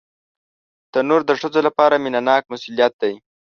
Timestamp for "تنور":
0.93-1.21